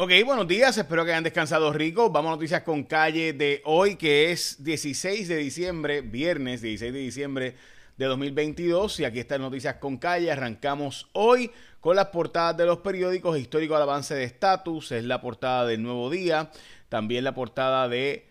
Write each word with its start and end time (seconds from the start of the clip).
Ok, 0.00 0.12
buenos 0.24 0.46
días, 0.46 0.78
espero 0.78 1.04
que 1.04 1.10
hayan 1.10 1.24
descansado 1.24 1.72
rico. 1.72 2.08
Vamos 2.08 2.28
a 2.28 2.34
noticias 2.36 2.62
con 2.62 2.84
calle 2.84 3.32
de 3.32 3.62
hoy, 3.64 3.96
que 3.96 4.30
es 4.30 4.62
16 4.62 5.26
de 5.26 5.34
diciembre, 5.38 6.02
viernes 6.02 6.62
16 6.62 6.92
de 6.92 6.98
diciembre 7.00 7.56
de 7.96 8.06
2022. 8.06 9.00
Y 9.00 9.04
aquí 9.04 9.18
están 9.18 9.40
noticias 9.40 9.74
con 9.78 9.96
calle. 9.96 10.30
Arrancamos 10.30 11.08
hoy 11.14 11.50
con 11.80 11.96
las 11.96 12.06
portadas 12.10 12.56
de 12.56 12.66
los 12.66 12.78
periódicos. 12.78 13.36
Histórico 13.36 13.74
al 13.74 13.82
avance 13.82 14.14
de 14.14 14.22
estatus, 14.22 14.92
es 14.92 15.02
la 15.02 15.20
portada 15.20 15.66
del 15.66 15.82
Nuevo 15.82 16.10
Día. 16.10 16.52
También 16.88 17.24
la 17.24 17.34
portada 17.34 17.88
de... 17.88 18.28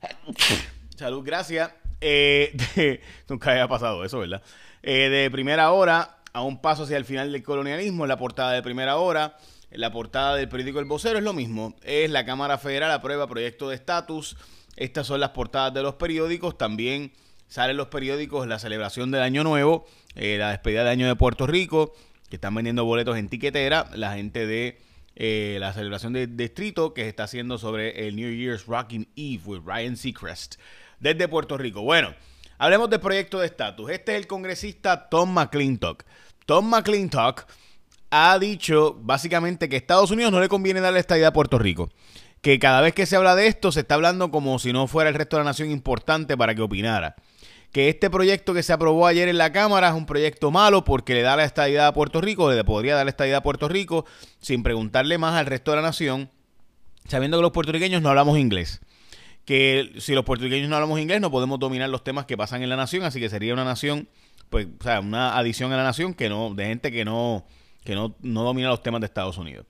Salud, 0.96 1.22
gracias. 1.24 1.70
Eh, 2.00 3.00
nunca 3.28 3.52
había 3.52 3.68
pasado 3.68 4.04
eso, 4.04 4.18
¿verdad? 4.18 4.42
Eh, 4.82 5.08
de 5.10 5.30
primera 5.30 5.70
hora 5.70 6.18
a 6.32 6.42
un 6.42 6.60
paso 6.60 6.82
hacia 6.82 6.96
el 6.96 7.04
final 7.04 7.30
del 7.30 7.44
colonialismo, 7.44 8.04
la 8.04 8.16
portada 8.16 8.50
de 8.50 8.62
primera 8.64 8.96
hora. 8.96 9.36
La 9.74 9.90
portada 9.90 10.36
del 10.36 10.48
periódico 10.48 10.80
El 10.80 10.84
Vocero 10.84 11.18
es 11.18 11.24
lo 11.24 11.32
mismo. 11.32 11.74
Es 11.82 12.10
la 12.10 12.24
Cámara 12.24 12.58
Federal 12.58 12.90
aprueba 12.90 13.26
proyecto 13.26 13.68
de 13.68 13.76
estatus. 13.76 14.36
Estas 14.76 15.06
son 15.06 15.20
las 15.20 15.30
portadas 15.30 15.72
de 15.72 15.82
los 15.82 15.94
periódicos. 15.94 16.58
También 16.58 17.12
salen 17.48 17.76
los 17.76 17.88
periódicos 17.88 18.46
la 18.46 18.58
celebración 18.58 19.10
del 19.10 19.22
Año 19.22 19.44
Nuevo, 19.44 19.86
eh, 20.14 20.36
la 20.38 20.50
despedida 20.50 20.84
de 20.84 20.90
año 20.90 21.06
de 21.06 21.16
Puerto 21.16 21.46
Rico, 21.46 21.94
que 22.28 22.36
están 22.36 22.54
vendiendo 22.54 22.84
boletos 22.84 23.16
en 23.16 23.28
tiquetera. 23.28 23.90
La 23.94 24.14
gente 24.14 24.46
de 24.46 24.78
eh, 25.16 25.56
la 25.58 25.72
celebración 25.72 26.12
de 26.12 26.26
distrito 26.26 26.92
que 26.92 27.02
se 27.02 27.08
está 27.08 27.24
haciendo 27.24 27.56
sobre 27.58 28.08
el 28.08 28.16
New 28.16 28.34
Year's 28.34 28.66
Rocking 28.66 29.08
Eve 29.16 29.42
with 29.44 29.60
Ryan 29.64 29.96
Seacrest 29.96 30.56
desde 31.00 31.28
Puerto 31.28 31.56
Rico. 31.56 31.82
Bueno, 31.82 32.14
hablemos 32.58 32.90
del 32.90 33.00
proyecto 33.00 33.40
de 33.40 33.46
estatus. 33.46 33.90
Este 33.90 34.12
es 34.12 34.18
el 34.18 34.26
congresista 34.26 35.08
Tom 35.08 35.32
McClintock. 35.32 36.04
Tom 36.46 36.68
McClintock 36.68 37.46
ha 38.14 38.38
dicho 38.38 38.98
básicamente 39.00 39.70
que 39.70 39.76
Estados 39.76 40.10
Unidos 40.10 40.30
no 40.30 40.40
le 40.40 40.50
conviene 40.50 40.82
darle 40.82 41.00
estadía 41.00 41.28
a 41.28 41.32
Puerto 41.32 41.58
Rico. 41.58 41.88
Que 42.42 42.58
cada 42.58 42.82
vez 42.82 42.92
que 42.92 43.06
se 43.06 43.16
habla 43.16 43.34
de 43.34 43.46
esto 43.46 43.72
se 43.72 43.80
está 43.80 43.94
hablando 43.94 44.30
como 44.30 44.58
si 44.58 44.70
no 44.70 44.86
fuera 44.86 45.08
el 45.08 45.16
resto 45.16 45.36
de 45.36 45.44
la 45.44 45.50
nación 45.50 45.70
importante 45.70 46.36
para 46.36 46.54
que 46.54 46.60
opinara. 46.60 47.16
Que 47.72 47.88
este 47.88 48.10
proyecto 48.10 48.52
que 48.52 48.62
se 48.62 48.74
aprobó 48.74 49.06
ayer 49.06 49.28
en 49.28 49.38
la 49.38 49.50
Cámara 49.50 49.88
es 49.88 49.94
un 49.94 50.04
proyecto 50.04 50.50
malo 50.50 50.84
porque 50.84 51.14
le 51.14 51.22
da 51.22 51.36
la 51.36 51.44
estadidad 51.44 51.86
a 51.86 51.94
Puerto 51.94 52.20
Rico, 52.20 52.52
le 52.52 52.62
podría 52.64 52.96
dar 52.96 53.06
la 53.06 53.10
estadidad 53.10 53.38
a 53.38 53.42
Puerto 53.42 53.66
Rico 53.66 54.04
sin 54.42 54.62
preguntarle 54.62 55.16
más 55.16 55.34
al 55.34 55.46
resto 55.46 55.70
de 55.70 55.78
la 55.78 55.82
nación, 55.82 56.28
sabiendo 57.08 57.38
que 57.38 57.42
los 57.42 57.52
puertorriqueños 57.52 58.02
no 58.02 58.10
hablamos 58.10 58.38
inglés. 58.38 58.82
Que 59.46 59.90
si 60.00 60.12
los 60.12 60.26
puertorriqueños 60.26 60.68
no 60.68 60.76
hablamos 60.76 61.00
inglés 61.00 61.22
no 61.22 61.30
podemos 61.30 61.58
dominar 61.58 61.88
los 61.88 62.04
temas 62.04 62.26
que 62.26 62.36
pasan 62.36 62.62
en 62.62 62.68
la 62.68 62.76
nación, 62.76 63.04
así 63.04 63.20
que 63.20 63.30
sería 63.30 63.54
una 63.54 63.64
nación, 63.64 64.06
pues, 64.50 64.66
o 64.78 64.82
sea, 64.84 65.00
una 65.00 65.38
adición 65.38 65.72
a 65.72 65.78
la 65.78 65.82
nación 65.82 66.12
que 66.12 66.28
no, 66.28 66.52
de 66.54 66.66
gente 66.66 66.92
que 66.92 67.06
no, 67.06 67.46
que 67.84 67.94
no, 67.94 68.14
domina 68.20 68.68
los 68.68 68.82
temas 68.82 69.00
de 69.00 69.06
Estados 69.06 69.38
Unidos. 69.38 69.66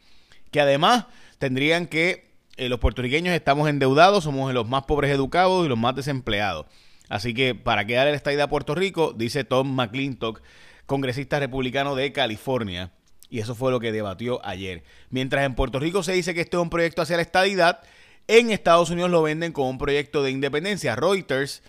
Que 0.51 0.61
además 0.61 1.07
tendrían 1.39 1.87
que, 1.87 2.31
eh, 2.57 2.69
los 2.69 2.79
puertorriqueños 2.79 3.35
estamos 3.35 3.69
endeudados, 3.69 4.25
somos 4.25 4.53
los 4.53 4.69
más 4.69 4.85
pobres 4.85 5.11
educados 5.11 5.65
y 5.65 5.69
los 5.69 5.79
más 5.79 5.95
desempleados. 5.97 6.67
Así 7.09 7.35
que, 7.35 7.55
¿para 7.55 7.85
qué 7.87 7.95
darle 7.95 8.15
esta 8.15 8.33
idea 8.33 8.45
a 8.45 8.49
Puerto 8.49 8.75
Rico? 8.75 9.13
Dice 9.13 9.45
Tom 9.45 9.75
McClintock, 9.75 10.43
congresista 10.87 11.39
republicano 11.39 11.95
de 11.95 12.13
California. 12.13 12.93
Y 13.29 13.39
eso 13.39 13.55
fue 13.55 13.71
lo 13.71 13.81
que 13.81 13.93
debatió 13.93 14.45
ayer. 14.45 14.85
Mientras 15.09 15.45
en 15.45 15.55
Puerto 15.55 15.79
Rico 15.79 16.03
se 16.03 16.13
dice 16.13 16.35
que 16.35 16.43
este 16.43 16.57
es 16.57 16.63
un 16.63 16.71
proyecto 16.71 17.01
hacia 17.01 17.17
la 17.17 17.23
estadidad, 17.23 17.81
en 18.29 18.51
Estados 18.51 18.91
Unidos 18.91 19.11
lo 19.11 19.23
venden 19.23 19.53
como 19.53 19.71
un 19.71 19.79
proyecto 19.79 20.23
de 20.23 20.31
independencia. 20.31 20.97
Reuters 20.97 21.63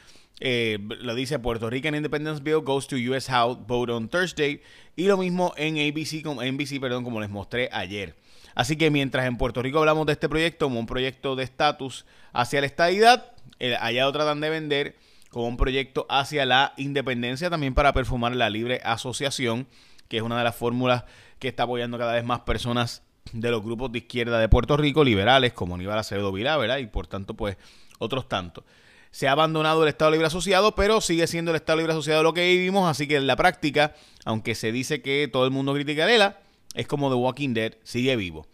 eh, 0.45 0.77
lo 0.99 1.15
dice 1.15 1.39
Puerto 1.39 1.69
Rican 1.69 1.95
Independence 1.95 2.43
Bill 2.43 2.59
goes 2.59 2.85
to 2.87 2.97
U.S. 2.97 3.31
House 3.31 3.57
vote 3.65 3.89
on 3.89 4.09
Thursday. 4.09 4.61
Y 4.97 5.05
lo 5.05 5.15
mismo 5.15 5.53
en 5.55 5.75
ABC, 5.75 6.21
NBC, 6.25 6.81
perdón, 6.81 7.05
como 7.05 7.21
les 7.21 7.29
mostré 7.29 7.69
ayer. 7.71 8.13
Así 8.53 8.75
que 8.75 8.91
mientras 8.91 9.25
en 9.25 9.37
Puerto 9.37 9.61
Rico 9.61 9.79
hablamos 9.79 10.05
de 10.05 10.11
este 10.11 10.27
proyecto 10.27 10.65
como 10.65 10.81
un 10.81 10.85
proyecto 10.85 11.37
de 11.37 11.45
estatus 11.45 12.05
hacia 12.33 12.59
la 12.59 12.67
estadidad, 12.67 13.31
allá 13.79 14.03
lo 14.03 14.11
tratan 14.11 14.41
de 14.41 14.49
vender 14.49 14.95
como 15.29 15.47
un 15.47 15.55
proyecto 15.55 16.05
hacia 16.09 16.45
la 16.45 16.73
independencia, 16.75 17.49
también 17.49 17.73
para 17.73 17.93
perfumar 17.93 18.35
la 18.35 18.49
libre 18.49 18.81
asociación, 18.83 19.65
que 20.09 20.17
es 20.17 20.23
una 20.23 20.37
de 20.37 20.43
las 20.43 20.57
fórmulas 20.57 21.05
que 21.39 21.47
está 21.47 21.63
apoyando 21.63 21.97
cada 21.97 22.11
vez 22.11 22.25
más 22.25 22.41
personas 22.41 23.01
de 23.31 23.49
los 23.49 23.63
grupos 23.63 23.93
de 23.93 23.99
izquierda 23.99 24.39
de 24.39 24.49
Puerto 24.49 24.75
Rico, 24.75 25.05
liberales, 25.05 25.53
como 25.53 25.75
Aníbal 25.75 25.99
Acevedo 25.99 26.33
Vilá, 26.33 26.57
¿verdad? 26.57 26.79
Y 26.79 26.87
por 26.87 27.07
tanto, 27.07 27.33
pues, 27.33 27.55
otros 27.97 28.27
tantos 28.27 28.65
se 29.13 29.27
ha 29.27 29.33
abandonado 29.33 29.83
el 29.83 29.89
Estado 29.89 30.09
Libre 30.09 30.25
Asociado, 30.25 30.73
pero 30.73 30.99
sigue 30.99 31.27
siendo 31.27 31.51
el 31.51 31.57
Estado 31.57 31.77
Libre 31.77 31.93
Asociado 31.93 32.23
lo 32.23 32.33
que 32.33 32.47
vivimos, 32.47 32.89
así 32.89 33.07
que 33.07 33.17
en 33.17 33.27
la 33.27 33.35
práctica, 33.35 33.93
aunque 34.25 34.55
se 34.55 34.71
dice 34.71 35.03
que 35.03 35.29
todo 35.31 35.45
el 35.45 35.51
mundo 35.51 35.71
critica 35.75 36.05
a 36.05 36.07
Lela, 36.07 36.39
es 36.73 36.87
como 36.87 37.11
The 37.11 37.15
Walking 37.15 37.53
Dead, 37.53 37.75
sigue 37.83 38.15
vivo. 38.15 38.47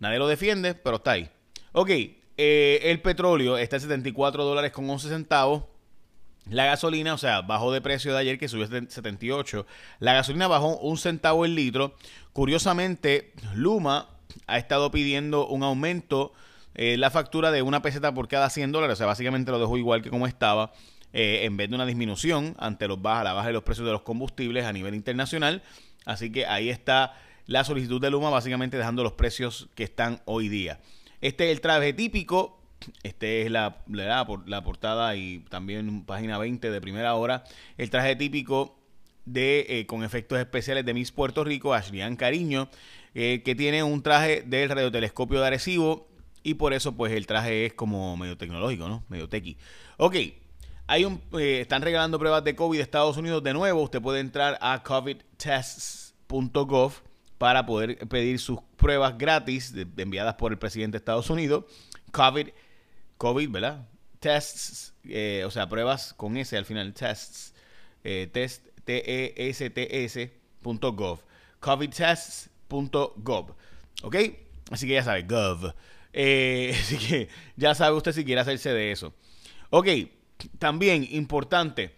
Nadie 0.00 0.18
lo 0.18 0.26
defiende, 0.26 0.74
pero 0.74 0.96
está 0.96 1.12
ahí. 1.12 1.30
Ok, 1.70 1.90
eh, 1.90 2.80
el 2.82 3.00
petróleo 3.00 3.56
está 3.56 3.76
en 3.76 3.82
74 3.82 4.42
dólares 4.42 4.72
con 4.72 4.90
11 4.90 5.10
centavos. 5.10 5.62
La 6.48 6.64
gasolina, 6.64 7.14
o 7.14 7.18
sea, 7.18 7.42
bajó 7.42 7.70
de 7.70 7.80
precio 7.80 8.12
de 8.12 8.18
ayer 8.18 8.36
que 8.36 8.48
subió 8.48 8.64
a 8.64 8.90
78. 8.90 9.64
La 10.00 10.14
gasolina 10.14 10.48
bajó 10.48 10.76
un 10.78 10.98
centavo 10.98 11.44
el 11.44 11.54
litro. 11.54 11.94
Curiosamente, 12.32 13.32
Luma 13.54 14.08
ha 14.48 14.58
estado 14.58 14.90
pidiendo 14.90 15.46
un 15.46 15.62
aumento 15.62 16.32
eh, 16.74 16.96
la 16.96 17.10
factura 17.10 17.50
de 17.50 17.62
una 17.62 17.82
peseta 17.82 18.14
por 18.14 18.28
cada 18.28 18.50
100 18.50 18.72
dólares. 18.72 18.94
O 18.94 18.96
sea, 18.96 19.06
básicamente 19.06 19.50
lo 19.50 19.58
dejó 19.58 19.76
igual 19.76 20.02
que 20.02 20.10
como 20.10 20.26
estaba. 20.26 20.72
Eh, 21.12 21.40
en 21.44 21.56
vez 21.56 21.68
de 21.68 21.74
una 21.74 21.86
disminución 21.86 22.54
ante 22.58 22.86
los 22.86 23.02
baja, 23.02 23.24
la 23.24 23.32
baja 23.32 23.48
de 23.48 23.52
los 23.52 23.64
precios 23.64 23.84
de 23.84 23.92
los 23.92 24.02
combustibles 24.02 24.64
a 24.64 24.72
nivel 24.72 24.94
internacional. 24.94 25.62
Así 26.04 26.30
que 26.30 26.46
ahí 26.46 26.68
está 26.68 27.14
la 27.46 27.64
solicitud 27.64 28.00
de 28.00 28.10
Luma, 28.10 28.30
básicamente 28.30 28.76
dejando 28.76 29.02
los 29.02 29.14
precios 29.14 29.68
que 29.74 29.82
están 29.82 30.20
hoy 30.24 30.48
día. 30.48 30.78
Este 31.20 31.46
es 31.46 31.50
el 31.50 31.60
traje 31.60 31.92
típico. 31.92 32.60
Este 33.02 33.42
es 33.42 33.50
la, 33.50 33.78
la, 33.88 34.26
la 34.46 34.64
portada 34.64 35.16
y 35.16 35.40
también 35.50 36.04
página 36.04 36.38
20 36.38 36.70
de 36.70 36.80
primera 36.80 37.14
hora. 37.16 37.44
El 37.76 37.90
traje 37.90 38.14
típico 38.14 38.78
de 39.26 39.66
eh, 39.68 39.86
con 39.86 40.04
efectos 40.04 40.38
especiales 40.38 40.86
de 40.86 40.94
Miss 40.94 41.10
Puerto 41.10 41.42
Rico, 41.42 41.74
Ashlian 41.74 42.16
Cariño, 42.16 42.70
que 43.12 43.54
tiene 43.58 43.82
un 43.82 44.04
traje 44.04 44.42
del 44.42 44.68
radiotelescopio 44.68 45.40
de 45.40 45.46
Arecibo 45.48 46.09
y 46.42 46.54
por 46.54 46.72
eso, 46.72 46.92
pues, 46.92 47.12
el 47.12 47.26
traje 47.26 47.66
es 47.66 47.74
como 47.74 48.16
medio 48.16 48.36
tecnológico, 48.36 48.88
¿no? 48.88 49.04
Medio 49.08 49.28
tequi. 49.28 49.56
Ok. 49.96 50.16
Hay 50.86 51.04
un, 51.04 51.20
eh, 51.38 51.60
están 51.60 51.82
regalando 51.82 52.18
pruebas 52.18 52.42
de 52.42 52.56
COVID 52.56 52.78
de 52.78 52.82
Estados 52.82 53.16
Unidos 53.16 53.44
de 53.44 53.52
nuevo. 53.52 53.82
Usted 53.82 54.02
puede 54.02 54.18
entrar 54.20 54.58
a 54.60 54.82
covidtests.gov 54.82 56.92
para 57.38 57.64
poder 57.64 57.96
pedir 58.08 58.40
sus 58.40 58.58
pruebas 58.76 59.16
gratis 59.16 59.72
enviadas 59.96 60.34
por 60.34 60.52
el 60.52 60.58
presidente 60.58 60.96
de 60.96 60.98
Estados 60.98 61.30
Unidos. 61.30 61.64
COVID, 62.12 62.48
COVID, 63.18 63.50
¿verdad? 63.50 63.86
Tests, 64.18 64.94
eh, 65.04 65.44
o 65.46 65.50
sea, 65.50 65.68
pruebas 65.68 66.12
con 66.12 66.36
S 66.36 66.56
al 66.56 66.64
final, 66.64 66.92
tests, 66.92 67.54
eh, 68.02 68.28
test, 68.32 68.66
T-E-S-T-S.gov. 68.84 70.30
covidtests.gov. 71.60 73.54
¿Ok? 74.02 74.16
Así 74.70 74.86
que 74.86 74.94
ya 74.94 75.04
sabe, 75.04 75.22
gov. 75.22 75.74
Eh, 76.12 76.76
así 76.80 76.98
que 76.98 77.28
ya 77.56 77.74
sabe 77.74 77.96
usted 77.96 78.12
si 78.12 78.24
quiere 78.24 78.40
hacerse 78.40 78.72
de 78.72 78.92
eso. 78.92 79.14
Ok, 79.70 79.88
también 80.58 81.06
importante. 81.10 81.94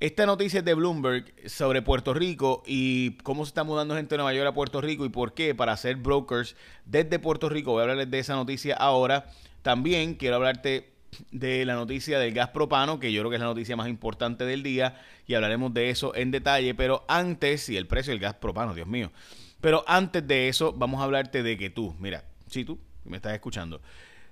Esta 0.00 0.24
noticia 0.24 0.60
es 0.60 0.64
de 0.64 0.72
Bloomberg 0.72 1.26
sobre 1.44 1.82
Puerto 1.82 2.14
Rico 2.14 2.62
y 2.66 3.18
cómo 3.18 3.44
se 3.44 3.50
está 3.50 3.64
mudando 3.64 3.94
gente 3.94 4.14
de 4.14 4.16
Nueva 4.16 4.32
York 4.32 4.48
a 4.48 4.54
Puerto 4.54 4.80
Rico 4.80 5.04
y 5.04 5.10
por 5.10 5.34
qué 5.34 5.54
para 5.54 5.72
hacer 5.72 5.96
brokers 5.96 6.56
desde 6.86 7.18
Puerto 7.18 7.50
Rico. 7.50 7.72
Voy 7.72 7.80
a 7.80 7.82
hablarles 7.82 8.10
de 8.10 8.18
esa 8.18 8.34
noticia 8.34 8.76
ahora. 8.76 9.26
También 9.60 10.14
quiero 10.14 10.36
hablarte 10.36 10.94
de 11.32 11.66
la 11.66 11.74
noticia 11.74 12.18
del 12.18 12.32
gas 12.32 12.48
propano, 12.48 12.98
que 12.98 13.12
yo 13.12 13.20
creo 13.20 13.30
que 13.30 13.36
es 13.36 13.42
la 13.42 13.48
noticia 13.48 13.76
más 13.76 13.88
importante 13.88 14.46
del 14.46 14.62
día 14.62 14.98
y 15.26 15.34
hablaremos 15.34 15.74
de 15.74 15.90
eso 15.90 16.14
en 16.14 16.30
detalle. 16.30 16.74
Pero 16.74 17.04
antes, 17.06 17.68
y 17.68 17.76
el 17.76 17.86
precio 17.86 18.12
del 18.12 18.20
gas 18.20 18.34
propano, 18.34 18.72
Dios 18.72 18.86
mío. 18.86 19.12
Pero 19.60 19.84
antes 19.86 20.26
de 20.26 20.48
eso, 20.48 20.72
vamos 20.72 21.02
a 21.02 21.04
hablarte 21.04 21.42
de 21.42 21.58
que 21.58 21.68
tú, 21.68 21.94
mira, 21.98 22.24
si 22.46 22.64
tú 22.64 22.78
me 23.04 23.16
estás 23.16 23.34
escuchando, 23.34 23.80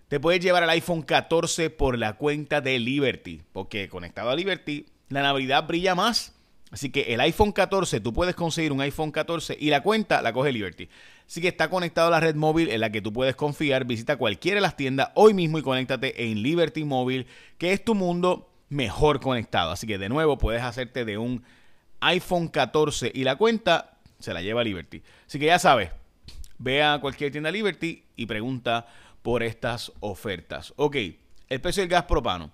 te 0.09 0.20
puedes 0.20 0.41
llevar 0.41 0.62
el 0.62 0.70
iPhone 0.70 1.03
14 1.03 1.70
por 1.70 1.99
la 1.99 2.15
cuenta 2.15 2.61
de 2.61 2.79
Liberty, 2.79 3.43
porque 3.53 3.88
conectado 3.88 4.31
a 4.31 4.37
Liberty, 4.37 4.87
la 5.09 5.23
Navidad 5.23 5.67
brilla 5.67 5.94
más. 5.94 6.35
Así 6.70 6.91
que 6.91 7.15
el 7.15 7.20
iPhone 7.20 7.53
14, 7.53 8.00
tú 8.00 8.12
puedes 8.12 8.35
conseguir 8.35 8.73
un 8.73 8.81
iPhone 8.81 9.11
14 9.11 9.56
y 9.59 9.70
la 9.70 9.82
cuenta 9.82 10.20
la 10.20 10.32
coge 10.32 10.53
Liberty. 10.53 10.88
Así 11.26 11.41
que 11.41 11.49
está 11.49 11.69
conectado 11.69 12.09
a 12.09 12.11
la 12.11 12.20
red 12.20 12.35
móvil 12.35 12.70
en 12.70 12.81
la 12.81 12.91
que 12.91 13.03
tú 13.03 13.12
puedes 13.12 13.37
confiar. 13.37 13.85
Visita 13.85 14.17
cualquiera 14.17 14.56
de 14.56 14.61
las 14.62 14.76
tiendas 14.76 15.11
hoy 15.15 15.35
mismo 15.35 15.59
y 15.59 15.62
conéctate 15.62 16.31
en 16.31 16.43
Liberty 16.43 16.85
Móvil, 16.85 17.26
que 17.59 17.73
es 17.73 17.85
tu 17.85 17.94
mundo 17.94 18.50
mejor 18.70 19.20
conectado. 19.20 19.70
Así 19.70 19.87
que 19.87 19.99
de 19.99 20.09
nuevo 20.09 20.38
puedes 20.38 20.62
hacerte 20.62 21.05
de 21.05 21.19
un 21.19 21.43
iPhone 22.00 22.49
14 22.49 23.12
y 23.15 23.25
la 23.25 23.37
cuenta 23.37 23.99
se 24.19 24.32
la 24.32 24.41
lleva 24.41 24.65
Liberty. 24.65 25.03
Así 25.26 25.38
que 25.38 25.47
ya 25.47 25.59
sabes, 25.59 25.91
Ve 26.58 26.82
a 26.82 27.00
cualquier 27.00 27.32
tienda 27.32 27.50
Liberty 27.50 28.05
y 28.16 28.26
pregunta 28.26 28.87
por 29.22 29.43
estas 29.43 29.93
ofertas. 30.00 30.72
Ok, 30.76 30.96
el 31.49 31.60
precio 31.60 31.82
del 31.82 31.90
gas 31.90 32.05
propano. 32.05 32.50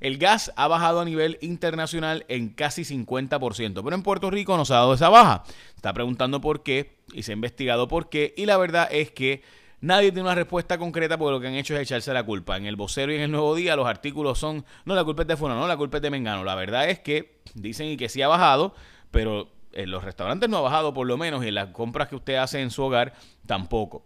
El 0.00 0.18
gas 0.18 0.52
ha 0.56 0.68
bajado 0.68 1.00
a 1.00 1.04
nivel 1.04 1.38
internacional 1.40 2.26
en 2.28 2.50
casi 2.50 2.82
50%, 2.82 3.82
pero 3.82 3.94
en 3.94 4.02
Puerto 4.02 4.30
Rico 4.30 4.56
no 4.56 4.64
se 4.64 4.74
ha 4.74 4.78
dado 4.78 4.94
esa 4.94 5.08
baja. 5.08 5.44
Está 5.76 5.92
preguntando 5.92 6.40
por 6.40 6.62
qué 6.62 6.98
y 7.12 7.22
se 7.22 7.32
ha 7.32 7.34
investigado 7.34 7.88
por 7.88 8.08
qué 8.10 8.34
y 8.36 8.46
la 8.46 8.56
verdad 8.56 8.88
es 8.90 9.10
que 9.10 9.42
Nadie 9.84 10.12
tiene 10.12 10.22
una 10.22 10.34
respuesta 10.34 10.78
concreta 10.78 11.18
porque 11.18 11.32
lo 11.32 11.40
que 11.40 11.48
han 11.48 11.56
hecho 11.56 11.74
es 11.74 11.82
echarse 11.82 12.10
la 12.14 12.22
culpa. 12.22 12.56
En 12.56 12.64
el 12.64 12.74
vocero 12.74 13.12
y 13.12 13.16
en 13.16 13.20
el 13.20 13.30
nuevo 13.30 13.54
día 13.54 13.76
los 13.76 13.86
artículos 13.86 14.38
son, 14.38 14.64
no, 14.86 14.94
la 14.94 15.04
culpa 15.04 15.22
es 15.22 15.28
de 15.28 15.36
Fulano, 15.36 15.60
no, 15.60 15.68
la 15.68 15.76
culpa 15.76 15.98
es 15.98 16.02
de 16.02 16.08
Mengano. 16.08 16.42
La 16.42 16.54
verdad 16.54 16.88
es 16.88 17.00
que 17.00 17.42
dicen 17.52 17.88
y 17.88 17.98
que 17.98 18.08
sí 18.08 18.22
ha 18.22 18.28
bajado, 18.28 18.74
pero 19.10 19.50
en 19.74 19.90
los 19.90 20.04
restaurantes 20.04 20.48
no 20.48 20.58
ha 20.58 20.62
bajado 20.62 20.94
por 20.94 21.06
lo 21.06 21.16
menos 21.16 21.44
y 21.44 21.48
en 21.48 21.54
las 21.54 21.68
compras 21.68 22.08
que 22.08 22.16
usted 22.16 22.36
hace 22.36 22.60
en 22.60 22.70
su 22.70 22.82
hogar 22.82 23.14
tampoco. 23.46 24.04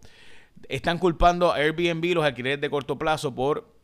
Están 0.67 0.97
culpando 0.97 1.51
a 1.51 1.55
Airbnb, 1.57 2.13
los 2.13 2.25
alquileres 2.25 2.59
de 2.59 2.69
corto 2.69 2.97
plazo, 2.97 3.33
por 3.33 3.79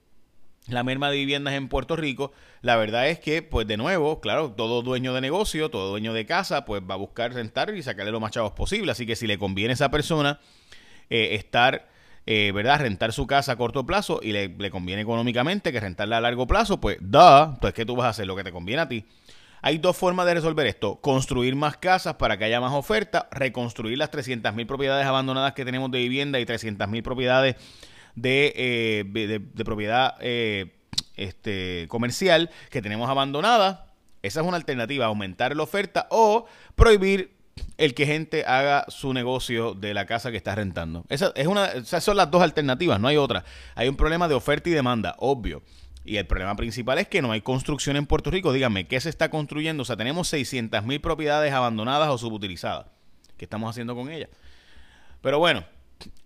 la 0.68 0.84
merma 0.84 1.10
de 1.10 1.18
viviendas 1.18 1.54
en 1.54 1.70
Puerto 1.70 1.96
Rico. 1.96 2.32
La 2.62 2.76
verdad 2.76 3.08
es 3.08 3.20
que, 3.20 3.42
pues 3.42 3.68
de 3.68 3.78
nuevo, 3.78 4.20
claro, 4.20 4.52
todo 4.52 4.82
dueño 4.82 5.14
de 5.14 5.22
negocio, 5.22 5.70
todo 5.70 5.90
dueño 5.90 6.14
de 6.14 6.26
casa, 6.26 6.66
pues 6.66 6.82
va 6.82 6.96
a 6.96 6.98
buscar 6.98 7.34
rentar 7.34 7.74
y 7.76 7.84
sacarle 7.84 8.12
lo 8.12 8.20
más 8.20 8.32
chavos 8.32 8.54
posible. 8.54 8.92
Así 8.92 9.06
que 9.06 9.16
si 9.16 9.28
le 9.28 9.38
conviene 9.38 9.72
a 9.72 9.76
esa 9.76 9.92
persona 9.92 10.40
eh, 11.10 11.36
estar, 11.36 11.88
eh, 12.26 12.52
¿verdad? 12.54 12.80
Rentar 12.80 13.14
su 13.14 13.28
casa 13.28 13.54
a 13.54 13.56
corto 13.58 13.86
plazo 13.86 14.20
y 14.24 14.32
le, 14.32 14.50
le, 14.50 14.72
conviene 14.72 15.04
económicamente 15.04 15.72
que 15.72 15.80
rentarla 15.80 16.18
a 16.18 16.22
largo 16.22 16.48
plazo, 16.48 16.82
pues 16.82 16.98
da, 17.00 17.56
pues 17.62 17.74
¿qué 17.74 17.86
tú 17.86 17.96
vas 17.96 18.08
a 18.08 18.10
hacer? 18.10 18.26
Lo 18.26 18.36
que 18.36 18.44
te 18.44 18.52
conviene 18.52 18.82
a 18.82 18.90
ti. 18.90 19.06
Hay 19.66 19.80
dos 19.80 19.98
formas 19.98 20.28
de 20.28 20.36
resolver 20.36 20.68
esto. 20.68 20.98
Construir 20.98 21.56
más 21.56 21.76
casas 21.78 22.14
para 22.18 22.38
que 22.38 22.46
haya 22.46 22.62
más 22.62 22.72
oferta, 22.72 23.28
reconstruir 23.32 23.98
las 23.98 24.12
300.000 24.12 24.68
propiedades 24.68 25.08
abandonadas 25.08 25.54
que 25.54 25.66
tenemos 25.66 25.90
de 25.90 25.98
vivienda 25.98 26.40
y 26.40 26.46
300.000 26.46 27.02
propiedades 27.02 27.56
de, 28.14 28.54
eh, 28.56 29.40
de, 29.52 29.66
propiedad 29.66 30.18
eh, 30.20 30.76
este, 31.16 31.88
comercial 31.90 32.52
que 32.70 32.84
tenemos 32.84 33.10
abandonadas. 33.10 33.80
Esa 34.22 34.42
es 34.42 34.46
una 34.46 34.58
alternativa, 34.58 35.08
aumentar 35.08 35.56
la 35.56 35.64
oferta 35.64 36.06
o 36.12 36.46
prohibir 36.76 37.36
el 37.78 37.96
que 37.96 38.06
gente 38.06 38.46
haga 38.46 38.86
su 38.90 39.14
negocio 39.14 39.74
de 39.74 39.96
la 39.96 40.06
casa 40.06 40.30
que 40.30 40.38
está 40.38 40.54
rentando. 40.54 41.06
Esa 41.10 41.32
es 41.36 41.48
una, 41.48 41.66
esas 41.70 42.04
son 42.04 42.18
las 42.18 42.30
dos 42.30 42.44
alternativas, 42.44 43.00
no 43.00 43.08
hay 43.08 43.18
otra. 43.18 43.44
Hay 43.74 43.88
un 43.88 43.96
problema 43.96 44.28
de 44.28 44.36
oferta 44.36 44.70
y 44.70 44.74
demanda, 44.74 45.16
obvio. 45.18 45.64
Y 46.06 46.18
el 46.18 46.28
problema 46.28 46.56
principal 46.56 47.00
es 47.00 47.08
que 47.08 47.22
no 47.22 47.32
hay 47.32 47.42
construcción 47.42 47.96
en 47.96 48.06
Puerto 48.06 48.30
Rico. 48.30 48.54
Díganme, 48.54 48.88
¿qué 48.88 49.00
se 49.00 49.10
está 49.10 49.30
construyendo? 49.30 49.82
O 49.82 49.86
sea, 49.86 49.98
tenemos 49.98 50.28
600 50.28 50.86
mil 50.86 51.02
propiedades 51.02 51.52
abandonadas 51.52 52.10
o 52.10 52.18
subutilizadas. 52.18 52.86
¿Qué 53.38 53.46
estamos 53.46 53.70
haciendo 53.70 53.96
con 53.96 54.12
ellas? 54.12 54.30
Pero 55.22 55.40
bueno, 55.40 55.66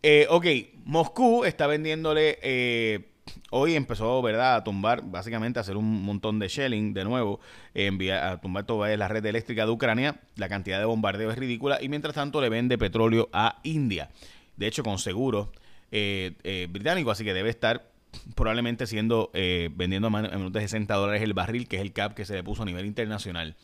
eh, 0.04 0.28
ok, 0.30 0.46
Moscú 0.86 1.46
está 1.46 1.66
vendiéndole... 1.68 2.40
Eh, 2.42 3.06
hoy 3.52 3.76
empezó, 3.76 4.22
¿verdad?, 4.22 4.56
a 4.56 4.64
tumbar, 4.64 5.04
básicamente 5.04 5.60
a 5.60 5.62
hacer 5.62 5.78
un 5.78 6.04
montón 6.04 6.40
de 6.40 6.48
shelling 6.48 6.94
de 6.94 7.04
nuevo, 7.04 7.40
enviar, 7.74 8.24
a 8.24 8.42
tumbar 8.42 8.66
toda 8.66 8.96
la 8.98 9.08
red 9.08 9.25
eléctrica 9.25 9.66
de 9.66 9.72
Ucrania. 9.72 10.20
La 10.36 10.50
cantidad 10.50 10.80
de 10.80 10.86
bombardeo 10.86 11.32
es 11.32 11.38
ridícula 11.38 11.78
y 11.82 11.90
mientras 11.90 12.16
tanto 12.16 12.42
le 12.42 12.50
vende 12.50 12.78
petróleo 12.78 13.30
a 13.32 13.60
India. 13.64 14.10
De 14.58 14.68
hecho, 14.68 14.84
con 14.84 14.98
seguro 15.00 15.52
eh, 15.92 16.34
eh, 16.44 16.68
británico, 16.70 17.12
así 17.12 17.24
que 17.24 17.34
debe 17.34 17.50
estar 17.50 17.90
probablemente 18.36 18.88
siendo 18.88 19.32
eh, 19.34 19.70
vendiendo 19.74 20.08
a 20.08 20.12
menos 20.12 20.52
de 20.52 20.62
60 20.62 20.94
dólares 20.96 21.22
el 21.22 21.34
barril, 21.34 21.68
que 21.68 21.78
es 21.78 21.82
el 21.82 21.94
cap 21.94 22.14
que 22.14 22.26
se 22.26 22.36
le 22.36 22.44
puso 22.44 22.64
a 22.64 22.66
nivel 22.66 22.86
internacional. 22.86 23.56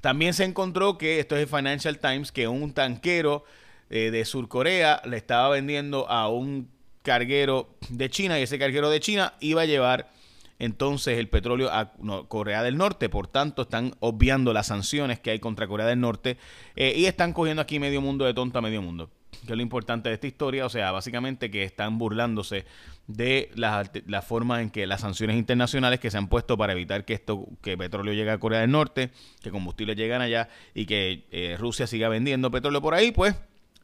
También 0.00 0.34
se 0.34 0.44
encontró 0.44 0.98
que, 0.98 1.20
esto 1.20 1.36
es 1.36 1.42
el 1.42 1.48
Financial 1.48 1.98
Times, 1.98 2.32
que 2.32 2.48
un 2.48 2.72
tanquero 2.72 3.44
eh, 3.90 4.10
de 4.10 4.24
Surcorea 4.24 5.00
le 5.04 5.16
estaba 5.16 5.48
vendiendo 5.50 6.08
a 6.08 6.28
un 6.28 6.68
carguero 7.02 7.70
de 7.88 8.10
China 8.10 8.38
y 8.38 8.42
ese 8.42 8.58
carguero 8.58 8.90
de 8.90 9.00
China 9.00 9.34
iba 9.40 9.62
a 9.62 9.66
llevar 9.66 10.10
entonces 10.58 11.18
el 11.18 11.28
petróleo 11.28 11.70
a 11.72 11.92
Corea 12.28 12.62
del 12.62 12.76
Norte. 12.76 13.08
Por 13.08 13.26
tanto, 13.26 13.62
están 13.62 13.94
obviando 14.00 14.52
las 14.52 14.68
sanciones 14.68 15.20
que 15.20 15.30
hay 15.30 15.38
contra 15.38 15.66
Corea 15.66 15.86
del 15.86 16.00
Norte 16.00 16.36
eh, 16.76 16.94
y 16.96 17.06
están 17.06 17.32
cogiendo 17.32 17.62
aquí 17.62 17.78
medio 17.78 18.00
mundo 18.00 18.24
de 18.24 18.34
tonto 18.34 18.58
a 18.58 18.62
medio 18.62 18.82
mundo 18.82 19.10
que 19.46 19.52
es 19.52 19.56
lo 19.56 19.62
importante 19.62 20.08
de 20.08 20.14
esta 20.14 20.26
historia, 20.26 20.66
o 20.66 20.68
sea, 20.68 20.92
básicamente 20.92 21.50
que 21.50 21.64
están 21.64 21.98
burlándose 21.98 22.64
de 23.06 23.50
la, 23.54 23.90
la, 24.06 24.22
forma 24.22 24.62
en 24.62 24.70
que 24.70 24.86
las 24.86 25.00
sanciones 25.00 25.36
internacionales 25.36 25.98
que 25.98 26.10
se 26.10 26.18
han 26.18 26.28
puesto 26.28 26.56
para 26.56 26.72
evitar 26.72 27.04
que 27.04 27.14
esto, 27.14 27.48
que 27.60 27.76
petróleo 27.76 28.14
llegue 28.14 28.30
a 28.30 28.38
Corea 28.38 28.60
del 28.60 28.70
Norte, 28.70 29.10
que 29.42 29.50
combustibles 29.50 29.96
lleguen 29.96 30.20
allá 30.20 30.48
y 30.74 30.86
que 30.86 31.24
eh, 31.32 31.56
Rusia 31.58 31.86
siga 31.86 32.08
vendiendo 32.08 32.50
petróleo 32.50 32.80
por 32.80 32.94
ahí, 32.94 33.10
pues 33.10 33.34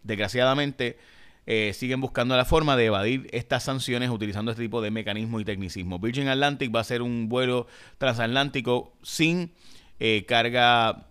desgraciadamente 0.04 0.98
eh, 1.46 1.72
siguen 1.72 2.00
buscando 2.00 2.36
la 2.36 2.44
forma 2.44 2.76
de 2.76 2.86
evadir 2.86 3.28
estas 3.32 3.64
sanciones 3.64 4.10
utilizando 4.10 4.52
este 4.52 4.62
tipo 4.62 4.80
de 4.80 4.90
mecanismo 4.90 5.40
y 5.40 5.44
tecnicismo. 5.44 5.98
Virgin 5.98 6.28
Atlantic 6.28 6.74
va 6.74 6.80
a 6.80 6.84
ser 6.84 7.02
un 7.02 7.28
vuelo 7.28 7.66
transatlántico 7.96 8.92
sin 9.02 9.52
eh, 9.98 10.24
carga 10.28 11.08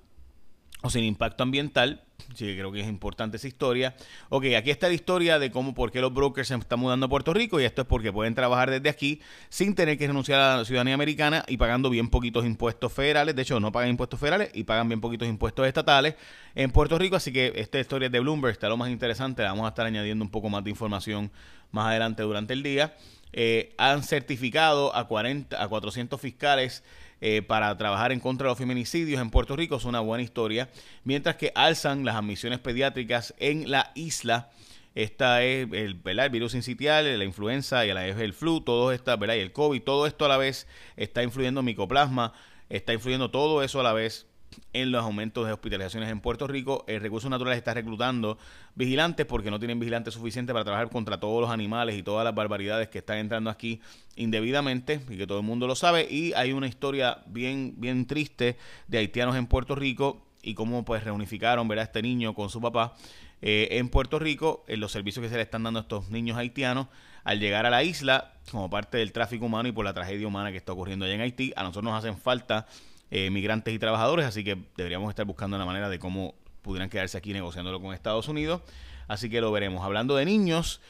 o 0.83 0.89
sin 0.89 1.03
impacto 1.03 1.43
ambiental 1.43 2.06
Sí, 2.35 2.55
creo 2.55 2.71
que 2.71 2.81
es 2.81 2.87
importante 2.87 3.37
esa 3.37 3.47
historia. 3.47 3.95
Ok, 4.29 4.45
aquí 4.57 4.69
está 4.69 4.87
la 4.87 4.93
historia 4.93 5.39
de 5.39 5.49
cómo, 5.49 5.73
por 5.73 5.91
qué 5.91 6.01
los 6.01 6.13
brokers 6.13 6.47
se 6.47 6.55
están 6.55 6.79
mudando 6.79 7.05
a 7.05 7.09
Puerto 7.09 7.33
Rico 7.33 7.59
y 7.59 7.63
esto 7.63 7.83
es 7.83 7.87
porque 7.87 8.11
pueden 8.11 8.35
trabajar 8.35 8.69
desde 8.69 8.89
aquí 8.89 9.21
sin 9.49 9.75
tener 9.75 9.97
que 9.97 10.07
renunciar 10.07 10.39
a 10.39 10.57
la 10.57 10.65
ciudadanía 10.65 10.93
americana 10.93 11.43
y 11.47 11.57
pagando 11.57 11.89
bien 11.89 12.09
poquitos 12.09 12.45
impuestos 12.45 12.91
federales. 12.91 13.35
De 13.35 13.41
hecho, 13.43 13.59
no 13.59 13.71
pagan 13.71 13.89
impuestos 13.89 14.19
federales 14.19 14.49
y 14.53 14.63
pagan 14.63 14.87
bien 14.89 14.99
poquitos 14.99 15.27
impuestos 15.27 15.67
estatales 15.67 16.15
en 16.53 16.71
Puerto 16.71 16.97
Rico. 16.97 17.15
Así 17.15 17.31
que 17.31 17.53
esta 17.55 17.79
historia 17.79 18.09
de 18.09 18.19
Bloomberg 18.19 18.51
está 18.51 18.67
lo 18.67 18.77
más 18.77 18.89
interesante. 18.89 19.43
vamos 19.43 19.65
a 19.65 19.69
estar 19.69 19.85
añadiendo 19.85 20.23
un 20.23 20.31
poco 20.31 20.49
más 20.49 20.63
de 20.63 20.69
información 20.69 21.31
más 21.71 21.87
adelante 21.87 22.23
durante 22.23 22.53
el 22.53 22.61
día. 22.61 22.95
Eh, 23.33 23.73
han 23.77 24.03
certificado 24.03 24.95
a, 24.95 25.07
40, 25.07 25.61
a 25.61 25.67
400 25.67 26.19
fiscales 26.19 26.83
eh, 27.21 27.41
para 27.41 27.75
trabajar 27.77 28.11
en 28.11 28.19
contra 28.19 28.45
de 28.45 28.51
los 28.51 28.57
feminicidios 28.57 29.21
en 29.21 29.29
Puerto 29.29 29.55
Rico. 29.55 29.77
Es 29.77 29.85
una 29.85 29.99
buena 29.99 30.23
historia. 30.23 30.69
Mientras 31.03 31.35
que 31.35 31.51
alzan 31.55 32.05
las 32.05 32.15
admisiones 32.15 32.59
pediátricas 32.59 33.33
en 33.39 33.69
la 33.69 33.91
isla. 33.95 34.49
Esta 34.95 35.43
es 35.43 35.67
el, 35.71 36.01
el 36.03 36.29
virus 36.31 36.55
incitial, 36.55 37.19
la 37.19 37.23
influenza 37.23 37.85
y 37.85 37.93
la, 37.93 38.07
el 38.07 38.33
flu, 38.33 38.61
todo 38.61 38.91
esto, 38.91 39.15
¿verdad? 39.15 39.35
y 39.35 39.41
el 39.41 39.51
COVID, 39.51 39.83
todo 39.83 40.07
esto 40.07 40.25
a 40.25 40.27
la 40.27 40.37
vez 40.37 40.67
está 40.95 41.21
influyendo 41.21 41.61
micoplasma, 41.61 42.33
está 42.67 42.93
influyendo 42.93 43.29
todo 43.29 43.61
eso 43.61 43.79
a 43.79 43.83
la 43.83 43.93
vez 43.93 44.25
en 44.73 44.91
los 44.91 45.03
aumentos 45.03 45.45
de 45.45 45.53
hospitalizaciones 45.53 46.09
en 46.09 46.19
Puerto 46.19 46.47
Rico. 46.47 46.83
El 46.87 47.01
Recursos 47.01 47.29
Naturales 47.29 47.57
está 47.57 47.73
reclutando 47.73 48.37
vigilantes 48.75 49.25
porque 49.25 49.51
no 49.51 49.59
tienen 49.59 49.79
vigilantes 49.79 50.13
suficientes 50.13 50.53
para 50.53 50.65
trabajar 50.65 50.89
contra 50.89 51.19
todos 51.19 51.41
los 51.41 51.49
animales 51.49 51.97
y 51.97 52.03
todas 52.03 52.23
las 52.23 52.35
barbaridades 52.35 52.89
que 52.89 52.99
están 52.99 53.17
entrando 53.17 53.49
aquí 53.49 53.81
indebidamente 54.15 55.01
y 55.09 55.17
que 55.17 55.27
todo 55.27 55.39
el 55.39 55.45
mundo 55.45 55.67
lo 55.67 55.75
sabe. 55.75 56.07
Y 56.09 56.33
hay 56.33 56.51
una 56.51 56.67
historia 56.67 57.19
bien, 57.27 57.75
bien 57.77 58.05
triste 58.05 58.57
de 58.87 58.97
haitianos 58.99 59.35
en 59.35 59.47
Puerto 59.47 59.75
Rico 59.75 60.21
y 60.41 60.53
cómo 60.53 60.85
pues 60.85 61.03
reunificaron 61.03 61.71
a 61.71 61.81
este 61.81 62.01
niño 62.01 62.33
con 62.33 62.49
su 62.49 62.61
papá 62.61 62.95
eh, 63.41 63.67
en 63.71 63.89
Puerto 63.89 64.17
Rico, 64.17 64.63
en 64.67 64.79
los 64.79 64.91
servicios 64.91 65.23
que 65.23 65.29
se 65.29 65.35
le 65.35 65.43
están 65.43 65.63
dando 65.63 65.79
a 65.79 65.83
estos 65.83 66.09
niños 66.09 66.37
haitianos 66.37 66.87
al 67.23 67.39
llegar 67.39 67.65
a 67.65 67.69
la 67.69 67.83
isla 67.83 68.33
como 68.51 68.69
parte 68.69 68.97
del 68.97 69.11
tráfico 69.11 69.45
humano 69.45 69.67
y 69.67 69.73
por 69.73 69.83
la 69.83 69.93
tragedia 69.93 70.25
humana 70.25 70.51
que 70.51 70.57
está 70.57 70.71
ocurriendo 70.71 71.05
allá 71.05 71.15
en 71.15 71.21
Haití. 71.21 71.51
A 71.55 71.61
nosotros 71.61 71.83
nos 71.83 71.97
hacen 71.99 72.17
falta 72.17 72.67
eh, 73.09 73.29
migrantes 73.29 73.73
y 73.73 73.79
trabajadores, 73.79 74.25
así 74.25 74.43
que 74.43 74.57
deberíamos 74.75 75.09
estar 75.09 75.25
buscando 75.25 75.55
una 75.55 75.65
manera 75.65 75.89
de 75.89 75.99
cómo 75.99 76.35
pudieran 76.61 76.89
quedarse 76.89 77.17
aquí 77.17 77.33
negociándolo 77.33 77.81
con 77.81 77.93
Estados 77.93 78.27
Unidos. 78.27 78.61
Así 79.07 79.29
que 79.29 79.39
lo 79.39 79.51
veremos. 79.51 79.83
Hablando 79.83 80.15
de 80.15 80.25
niños, 80.25 80.81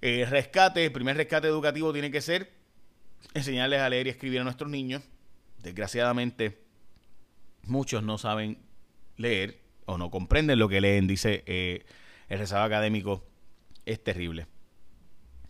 eh, 0.00 0.26
rescate, 0.28 0.86
el 0.86 0.92
primer 0.92 1.16
rescate 1.16 1.48
educativo 1.48 1.92
tiene 1.92 2.10
que 2.10 2.20
ser 2.20 2.52
enseñarles 3.34 3.80
a 3.80 3.88
leer 3.88 4.06
y 4.06 4.10
escribir 4.10 4.40
a 4.40 4.44
nuestros 4.44 4.70
niños. 4.70 5.02
Desgraciadamente, 5.62 6.62
muchos 7.64 8.02
no 8.02 8.18
saben 8.18 8.58
leer 9.16 9.60
o 9.84 9.98
no 9.98 10.10
comprenden 10.10 10.58
lo 10.58 10.68
que 10.68 10.80
leen, 10.80 11.06
dice 11.06 11.44
eh, 11.46 11.84
el 12.28 12.38
rezago 12.38 12.64
académico. 12.64 13.24
Es 13.84 14.02
terrible. 14.02 14.46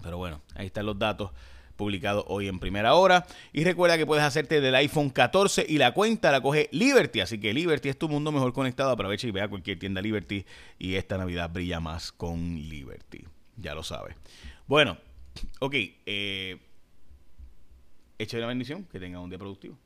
Pero 0.03 0.19
bueno, 0.19 0.43
ahí 0.55 0.67
están 0.67 0.87
los 0.87 0.99
datos 0.99 1.31
publicado 1.77 2.25
hoy 2.29 2.49
en 2.49 2.59
primera 2.59 2.95
hora. 2.95 3.27
Y 3.53 3.65
recuerda 3.65 3.99
que 3.99 4.07
puedes 4.07 4.25
hacerte 4.25 4.61
del 4.61 4.75
iPhone 4.75 5.11
14 5.11 5.67
y 5.69 5.79
la 5.79 5.93
cuenta 5.93 6.31
la 6.33 6.41
coge 6.41 6.69
Liberty. 6.73 7.21
Así 7.21 7.39
que 7.39 7.53
Liberty 7.53 7.89
es 7.89 7.99
tu 7.99 8.09
mundo 8.09 8.33
mejor 8.33 8.53
conectado. 8.53 8.91
Aprovecha 8.91 9.27
y 9.27 9.31
vea 9.31 9.49
cualquier 9.49 9.79
tienda 9.79 10.01
Liberty. 10.01 10.45
Y 10.79 10.95
esta 10.95 11.19
Navidad 11.19 11.51
brilla 11.51 11.81
más 11.81 12.13
con 12.13 12.57
Liberty. 12.57 13.25
Ya 13.57 13.75
lo 13.75 13.83
sabes. 13.83 14.17
Bueno, 14.67 14.97
ok. 15.61 15.75
Eh, 16.07 16.59
echa 18.19 18.39
la 18.39 18.47
bendición. 18.47 18.85
Que 18.85 19.01
tenga 19.01 19.21
un 19.21 19.31
día 19.31 19.39
productivo. 19.39 19.77